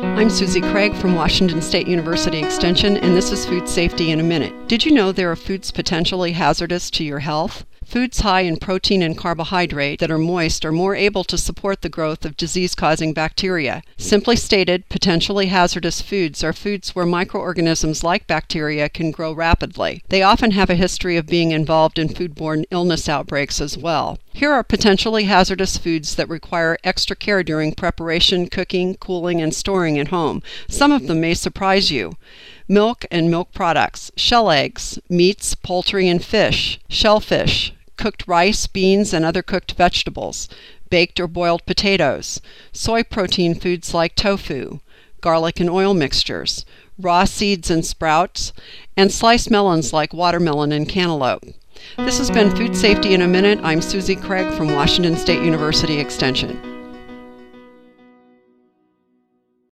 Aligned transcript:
I'm 0.00 0.30
Susie 0.30 0.60
Craig 0.60 0.94
from 0.94 1.16
Washington 1.16 1.60
State 1.60 1.88
University 1.88 2.38
Extension, 2.38 2.96
and 2.98 3.16
this 3.16 3.32
is 3.32 3.44
Food 3.44 3.68
Safety 3.68 4.12
in 4.12 4.20
a 4.20 4.22
Minute. 4.22 4.68
Did 4.68 4.84
you 4.84 4.92
know 4.92 5.10
there 5.10 5.30
are 5.32 5.36
foods 5.36 5.72
potentially 5.72 6.32
hazardous 6.32 6.88
to 6.92 7.04
your 7.04 7.18
health? 7.18 7.64
Foods 7.88 8.20
high 8.20 8.42
in 8.42 8.58
protein 8.58 9.00
and 9.00 9.16
carbohydrate 9.16 9.98
that 9.98 10.10
are 10.10 10.18
moist 10.18 10.62
are 10.62 10.70
more 10.70 10.94
able 10.94 11.24
to 11.24 11.38
support 11.38 11.80
the 11.80 11.88
growth 11.88 12.26
of 12.26 12.36
disease 12.36 12.74
causing 12.74 13.14
bacteria. 13.14 13.82
Simply 13.96 14.36
stated, 14.36 14.86
potentially 14.90 15.46
hazardous 15.46 16.02
foods 16.02 16.44
are 16.44 16.52
foods 16.52 16.94
where 16.94 17.06
microorganisms 17.06 18.04
like 18.04 18.26
bacteria 18.26 18.90
can 18.90 19.10
grow 19.10 19.32
rapidly. 19.32 20.02
They 20.10 20.20
often 20.20 20.50
have 20.50 20.68
a 20.68 20.74
history 20.74 21.16
of 21.16 21.28
being 21.28 21.50
involved 21.50 21.98
in 21.98 22.10
foodborne 22.10 22.66
illness 22.70 23.08
outbreaks 23.08 23.58
as 23.58 23.78
well. 23.78 24.18
Here 24.34 24.52
are 24.52 24.62
potentially 24.62 25.24
hazardous 25.24 25.78
foods 25.78 26.16
that 26.16 26.28
require 26.28 26.76
extra 26.84 27.16
care 27.16 27.42
during 27.42 27.74
preparation, 27.74 28.48
cooking, 28.50 28.96
cooling, 28.96 29.40
and 29.40 29.54
storing 29.54 29.98
at 29.98 30.08
home. 30.08 30.42
Some 30.68 30.92
of 30.92 31.06
them 31.06 31.22
may 31.22 31.32
surprise 31.32 31.90
you 31.90 32.12
milk 32.68 33.06
and 33.10 33.30
milk 33.30 33.50
products, 33.54 34.12
shell 34.14 34.50
eggs, 34.50 34.98
meats, 35.08 35.54
poultry, 35.54 36.06
and 36.06 36.22
fish, 36.22 36.78
shellfish, 36.90 37.72
cooked 37.98 38.26
rice, 38.26 38.66
beans, 38.66 39.12
and 39.12 39.24
other 39.24 39.42
cooked 39.42 39.72
vegetables, 39.72 40.48
baked 40.88 41.20
or 41.20 41.26
boiled 41.26 41.66
potatoes, 41.66 42.40
soy 42.72 43.02
protein 43.02 43.54
foods 43.54 43.92
like 43.92 44.14
tofu, 44.14 44.80
garlic 45.20 45.60
and 45.60 45.68
oil 45.68 45.92
mixtures, 45.92 46.64
raw 46.98 47.24
seeds 47.24 47.70
and 47.70 47.84
sprouts, 47.84 48.52
and 48.96 49.12
sliced 49.12 49.50
melons 49.50 49.92
like 49.92 50.14
watermelon 50.14 50.72
and 50.72 50.88
cantaloupe. 50.88 51.44
This 51.96 52.18
has 52.18 52.30
been 52.30 52.54
Food 52.56 52.76
Safety 52.76 53.14
in 53.14 53.22
a 53.22 53.28
Minute. 53.28 53.60
I'm 53.62 53.82
Susie 53.82 54.16
Craig 54.16 54.52
from 54.54 54.72
Washington 54.72 55.16
State 55.16 55.42
University 55.44 55.98
Extension. 55.98 56.77